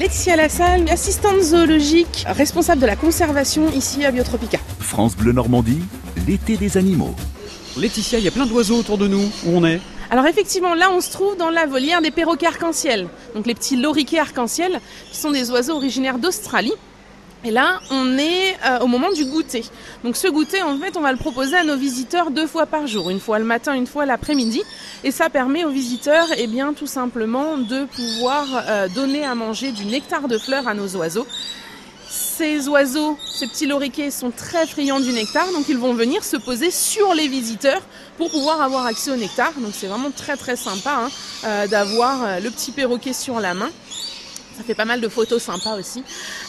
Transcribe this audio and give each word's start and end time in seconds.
Laetitia 0.00 0.34
Lassalle, 0.34 0.88
assistante 0.88 1.42
zoologique, 1.42 2.24
responsable 2.26 2.80
de 2.80 2.86
la 2.86 2.96
conservation 2.96 3.70
ici 3.70 4.02
à 4.06 4.10
Biotropica. 4.10 4.58
France 4.78 5.14
Bleu 5.14 5.32
Normandie, 5.32 5.82
l'été 6.26 6.56
des 6.56 6.78
animaux. 6.78 7.14
Laetitia, 7.76 8.18
il 8.18 8.24
y 8.24 8.28
a 8.28 8.30
plein 8.30 8.46
d'oiseaux 8.46 8.76
autour 8.76 8.96
de 8.96 9.06
nous. 9.06 9.30
Où 9.44 9.50
on 9.52 9.62
est 9.62 9.78
Alors 10.08 10.26
effectivement, 10.26 10.74
là 10.74 10.90
on 10.90 11.02
se 11.02 11.10
trouve 11.10 11.36
dans 11.36 11.50
la 11.50 11.66
volière 11.66 12.00
des 12.00 12.10
perroquets 12.10 12.46
arc-en-ciel, 12.46 13.08
donc 13.34 13.46
les 13.46 13.54
petits 13.54 13.76
loriquets 13.76 14.20
arc-en-ciel, 14.20 14.80
qui 15.12 15.18
sont 15.18 15.32
des 15.32 15.50
oiseaux 15.50 15.74
originaires 15.74 16.18
d'Australie. 16.18 16.72
Et 17.42 17.50
là, 17.50 17.80
on 17.90 18.18
est 18.18 18.54
euh, 18.66 18.80
au 18.80 18.86
moment 18.86 19.10
du 19.12 19.24
goûter. 19.24 19.64
Donc 20.04 20.16
ce 20.16 20.28
goûter, 20.28 20.60
en 20.60 20.78
fait, 20.78 20.96
on 20.98 21.00
va 21.00 21.10
le 21.10 21.18
proposer 21.18 21.56
à 21.56 21.64
nos 21.64 21.76
visiteurs 21.76 22.30
deux 22.30 22.46
fois 22.46 22.66
par 22.66 22.86
jour, 22.86 23.08
une 23.08 23.20
fois 23.20 23.38
le 23.38 23.46
matin, 23.46 23.72
une 23.72 23.86
fois 23.86 24.04
l'après-midi. 24.04 24.62
Et 25.04 25.10
ça 25.10 25.30
permet 25.30 25.64
aux 25.64 25.70
visiteurs, 25.70 26.26
eh 26.36 26.46
bien, 26.46 26.74
tout 26.74 26.86
simplement, 26.86 27.56
de 27.56 27.84
pouvoir 27.84 28.46
euh, 28.68 28.88
donner 28.88 29.24
à 29.24 29.34
manger 29.34 29.72
du 29.72 29.86
nectar 29.86 30.28
de 30.28 30.36
fleurs 30.36 30.68
à 30.68 30.74
nos 30.74 30.96
oiseaux. 30.96 31.26
Ces 32.10 32.68
oiseaux, 32.68 33.16
ces 33.32 33.46
petits 33.46 33.66
loriquets 33.66 34.10
sont 34.10 34.30
très 34.30 34.66
friands 34.66 35.00
du 35.00 35.12
nectar, 35.12 35.46
donc 35.52 35.68
ils 35.68 35.78
vont 35.78 35.94
venir 35.94 36.24
se 36.24 36.36
poser 36.36 36.70
sur 36.70 37.14
les 37.14 37.28
visiteurs 37.28 37.80
pour 38.18 38.30
pouvoir 38.30 38.60
avoir 38.60 38.84
accès 38.84 39.12
au 39.12 39.16
nectar. 39.16 39.52
Donc 39.58 39.72
c'est 39.72 39.86
vraiment 39.86 40.10
très 40.10 40.36
très 40.36 40.56
sympa 40.56 41.04
hein, 41.04 41.10
euh, 41.44 41.66
d'avoir 41.68 42.40
le 42.40 42.50
petit 42.50 42.72
perroquet 42.72 43.12
sur 43.12 43.40
la 43.40 43.54
main. 43.54 43.70
Ça 44.60 44.66
fait 44.66 44.74
pas 44.74 44.84
mal 44.84 45.00
de 45.00 45.08
photos 45.08 45.42
sympas 45.42 45.76
aussi. 45.78 46.04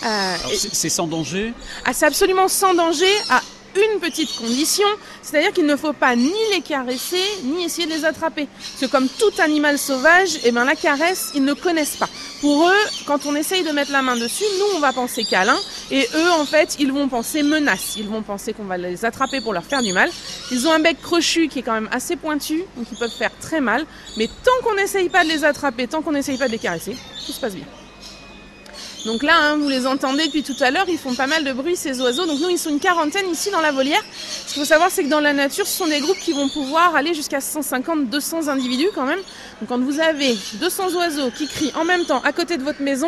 Euh, 0.06 0.36
c'est 0.74 0.90
sans 0.90 1.08
danger? 1.08 1.54
Ah, 1.86 1.94
c'est 1.94 2.06
absolument 2.06 2.50
sans 2.50 2.74
danger 2.74 3.08
à 3.30 3.42
une 3.74 4.02
petite 4.02 4.36
condition, 4.36 4.88
c'est-à-dire 5.22 5.54
qu'il 5.54 5.66
ne 5.66 5.78
faut 5.78 5.94
pas 5.94 6.14
ni 6.18 6.34
les 6.54 6.60
caresser, 6.60 7.24
ni 7.44 7.64
essayer 7.64 7.88
de 7.88 7.94
les 7.94 8.04
attraper. 8.04 8.50
Parce 8.54 8.82
que 8.82 8.86
comme 8.88 9.08
tout 9.08 9.32
animal 9.42 9.78
sauvage, 9.78 10.40
eh 10.44 10.52
ben, 10.52 10.66
la 10.66 10.76
caresse, 10.76 11.32
ils 11.36 11.46
ne 11.46 11.54
connaissent 11.54 11.96
pas. 11.96 12.10
Pour 12.42 12.68
eux, 12.68 12.84
quand 13.06 13.26
on 13.26 13.34
essaye 13.34 13.64
de 13.64 13.72
mettre 13.72 13.94
la 13.94 14.02
main 14.02 14.18
dessus, 14.18 14.44
nous, 14.60 14.76
on 14.76 14.80
va 14.80 14.92
penser 14.92 15.24
câlin, 15.24 15.58
et 15.90 16.06
eux, 16.16 16.32
en 16.32 16.44
fait, 16.44 16.76
ils 16.80 16.92
vont 16.92 17.08
penser 17.08 17.44
menace. 17.44 17.96
Ils 17.96 18.10
vont 18.10 18.24
penser 18.24 18.52
qu'on 18.52 18.66
va 18.66 18.78
les 18.78 19.06
attraper 19.06 19.40
pour 19.40 19.54
leur 19.54 19.64
faire 19.64 19.82
du 19.82 19.94
mal. 19.94 20.10
Ils 20.52 20.68
ont 20.68 20.74
un 20.74 20.80
bec 20.80 21.02
crochu 21.02 21.48
qui 21.48 21.60
est 21.60 21.64
quand 21.64 21.76
même 21.76 21.90
assez 21.94 22.18
pointu, 22.18 22.66
donc 22.76 22.88
ils 22.92 22.98
peuvent 22.98 23.10
faire 23.10 23.32
très 23.40 23.62
mal. 23.62 23.86
Mais 24.18 24.28
tant 24.28 24.52
qu'on 24.64 24.76
n'essaye 24.76 25.08
pas 25.08 25.24
de 25.24 25.30
les 25.30 25.46
attraper, 25.46 25.88
tant 25.88 26.02
qu'on 26.02 26.12
n'essaye 26.12 26.38
pas 26.38 26.48
de 26.48 26.52
les 26.52 26.60
caresser, 26.60 26.98
tout 27.26 27.32
se 27.32 27.40
passe 27.40 27.56
bien. 27.56 27.66
Donc 29.06 29.24
là, 29.24 29.34
hein, 29.36 29.58
vous 29.58 29.68
les 29.68 29.88
entendez 29.88 30.28
depuis 30.28 30.44
tout 30.44 30.56
à 30.60 30.70
l'heure, 30.70 30.86
ils 30.88 30.98
font 30.98 31.16
pas 31.16 31.26
mal 31.26 31.44
de 31.44 31.54
bruit 31.54 31.76
ces 31.76 32.00
oiseaux. 32.02 32.26
Donc 32.26 32.40
nous, 32.40 32.50
ils 32.50 32.60
sont 32.60 32.70
une 32.70 32.80
quarantaine 32.80 33.28
ici 33.32 33.50
dans 33.50 33.62
la 33.62 33.72
volière. 33.72 34.02
Ce 34.46 34.54
qu'il 34.54 34.62
faut 34.62 34.68
savoir, 34.68 34.92
c'est 34.92 35.04
que 35.04 35.10
dans 35.10 35.20
la 35.20 35.34
nature, 35.34 35.66
ce 35.66 35.78
sont 35.78 35.88
des 35.88 36.00
groupes 36.00 36.20
qui 36.20 36.34
vont 36.34 36.50
pouvoir 36.50 36.96
aller 36.96 37.14
jusqu'à 37.14 37.42
150, 37.42 38.10
200 38.10 38.48
individus 38.48 38.90
quand 38.94 39.06
même. 39.06 39.20
Donc 39.60 39.70
quand 39.70 39.80
vous 39.80 40.00
avez 40.00 40.38
200 40.60 40.94
oiseaux 40.96 41.32
qui 41.32 41.48
crient 41.48 41.74
en 41.76 41.84
même 41.84 42.06
temps 42.06 42.22
à 42.24 42.32
côté 42.32 42.58
de 42.58 42.64
votre 42.64 42.82
maison, 42.82 43.08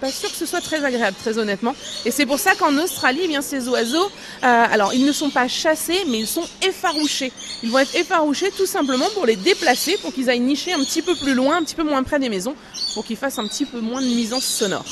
pas 0.00 0.10
sûr 0.10 0.30
que 0.30 0.36
ce 0.36 0.46
soit 0.46 0.60
très 0.60 0.84
agréable, 0.84 1.16
très 1.20 1.38
honnêtement. 1.38 1.74
Et 2.04 2.10
c'est 2.10 2.26
pour 2.26 2.38
ça 2.38 2.54
qu'en 2.54 2.76
Australie, 2.78 3.20
eh 3.24 3.28
bien 3.28 3.42
ces 3.42 3.68
oiseaux, 3.68 4.06
euh, 4.06 4.66
alors 4.70 4.94
ils 4.94 5.04
ne 5.04 5.12
sont 5.12 5.30
pas 5.30 5.48
chassés, 5.48 6.04
mais 6.06 6.20
ils 6.20 6.26
sont 6.26 6.46
effarouchés. 6.62 7.32
Ils 7.62 7.70
vont 7.70 7.80
être 7.80 7.94
effarouchés 7.96 8.50
tout 8.56 8.66
simplement 8.66 9.06
pour 9.14 9.26
les 9.26 9.36
déplacer, 9.36 9.98
pour 9.98 10.14
qu'ils 10.14 10.30
aillent 10.30 10.40
nicher 10.40 10.72
un 10.72 10.84
petit 10.84 11.02
peu 11.02 11.14
plus 11.16 11.34
loin, 11.34 11.56
un 11.56 11.62
petit 11.64 11.74
peu 11.74 11.82
moins 11.82 12.02
près 12.02 12.18
des 12.18 12.28
maisons, 12.28 12.54
pour 12.94 13.04
qu'ils 13.04 13.16
fassent 13.16 13.38
un 13.38 13.46
petit 13.46 13.64
peu 13.64 13.80
moins 13.80 14.00
de 14.00 14.06
nuisance 14.06 14.44
sonore. 14.44 14.84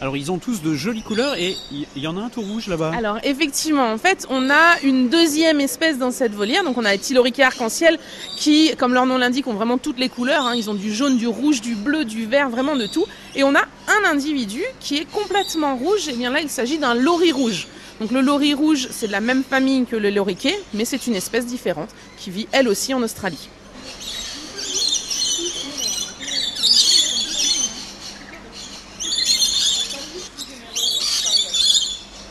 Alors 0.00 0.16
ils 0.16 0.30
ont 0.30 0.38
tous 0.38 0.60
de 0.60 0.74
jolies 0.74 1.02
couleurs 1.02 1.36
et 1.38 1.56
il 1.72 2.02
y, 2.02 2.06
en 2.06 2.18
a 2.18 2.20
un 2.20 2.28
tout 2.28 2.42
rouge 2.42 2.66
là-bas. 2.66 2.92
Alors 2.98 3.18
effectivement, 3.24 3.90
en 3.90 3.96
fait, 3.96 4.26
on 4.28 4.50
a 4.50 4.78
une 4.82 5.08
deuxième 5.08 5.58
espèce 5.58 5.96
dans 5.96 6.10
cette 6.10 6.32
volière. 6.32 6.64
Donc 6.64 6.76
on 6.76 6.84
a 6.84 6.92
les 6.92 6.98
Tyloricae 6.98 7.44
arc-en-ciel 7.46 7.98
qui, 8.36 8.76
comme 8.76 8.92
leur 8.92 9.06
nom 9.06 9.16
l'indique, 9.16 9.46
ont 9.46 9.54
vraiment 9.54 9.78
toutes 9.78 9.98
les 9.98 10.10
couleurs. 10.10 10.44
hein. 10.46 10.54
Ils 10.54 10.68
ont 10.68 10.74
du 10.74 10.92
jaune, 10.92 11.16
du 11.16 11.26
rouge, 11.26 11.62
du 11.62 11.74
bleu, 11.74 12.04
du 12.04 12.26
vert, 12.26 12.50
vraiment 12.50 12.76
de 12.76 12.86
tout. 12.86 13.06
Et 13.34 13.42
on 13.42 13.54
a 13.54 13.60
un 13.62 14.10
individu 14.10 14.62
qui 14.80 14.98
est 14.98 15.10
complètement 15.10 15.76
rouge. 15.76 16.08
Et 16.08 16.12
bien 16.12 16.30
là, 16.30 16.40
il 16.40 16.50
s'agit 16.50 16.76
d'un 16.78 16.94
lori 16.94 17.32
rouge. 17.32 17.66
Donc 17.98 18.10
le 18.10 18.20
lori 18.20 18.52
rouge, 18.52 18.88
c'est 18.90 19.06
de 19.06 19.12
la 19.12 19.22
même 19.22 19.42
famille 19.42 19.86
que 19.86 19.96
le 19.96 20.10
loriquet, 20.10 20.58
mais 20.74 20.84
c'est 20.84 21.06
une 21.06 21.14
espèce 21.14 21.46
différente 21.46 21.88
qui 22.18 22.30
vit 22.30 22.46
elle 22.52 22.68
aussi 22.68 22.92
en 22.92 23.02
Australie. 23.02 23.48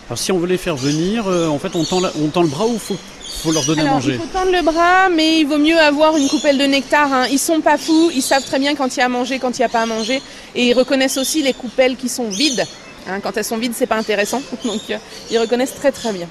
Alors 0.08 0.20
si 0.20 0.32
on 0.32 0.38
veut 0.38 0.48
les 0.48 0.58
faire 0.58 0.76
venir, 0.76 1.28
euh, 1.28 1.48
en 1.48 1.58
fait 1.60 1.76
on 1.76 1.84
tend, 1.84 2.00
la- 2.00 2.12
on 2.24 2.28
tend 2.28 2.44
le 2.44 2.48
bras 2.48 2.68
ou 2.68 2.78
faut, 2.78 2.96
faut 3.42 3.52
leur 3.52 3.64
donner 3.64 3.82
à 3.82 3.86
manger 3.96 4.14
il 4.14 4.20
faut 4.20 4.28
tendre 4.38 4.52
le 4.52 4.62
bras, 4.62 5.10
mais 5.10 5.40
il 5.40 5.46
vaut 5.48 5.58
mieux 5.58 5.78
avoir 5.80 6.16
une 6.16 6.28
coupelle 6.30 6.58
de 6.58 6.66
nectar. 6.66 7.12
hein. 7.12 7.26
Ils 7.32 7.40
sont 7.40 7.62
pas 7.62 7.78
fous, 7.78 8.12
ils 8.14 8.22
savent 8.22 8.44
très 8.46 8.60
bien 8.60 8.76
quand 8.76 8.96
il 8.96 9.00
y 9.00 9.02
a 9.02 9.06
à 9.06 9.10
manger, 9.10 9.40
quand 9.40 9.58
il 9.58 9.62
n'y 9.62 9.66
a 9.66 9.70
pas 9.70 9.82
à 9.82 9.86
manger, 9.88 10.22
et 10.54 10.68
ils 10.68 10.74
reconnaissent 10.74 11.18
aussi 11.18 11.42
les 11.42 11.54
coupelles 11.54 11.96
qui 11.98 12.08
sont 12.08 12.30
vides. 12.30 12.66
hein. 13.08 13.20
Quand 13.20 13.36
elles 13.36 13.44
sont 13.46 13.58
vides, 13.58 13.74
c'est 13.76 13.88
pas 13.88 13.98
intéressant, 13.98 14.42
donc 14.64 14.82
euh, 14.92 14.98
ils 15.32 15.40
reconnaissent 15.40 15.76
très 15.76 15.92
très 15.92 16.14
bien. 16.14 16.28